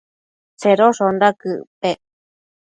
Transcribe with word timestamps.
Tsedoshonda 0.59 1.27
quëc 1.39 1.61
pec? 1.79 1.99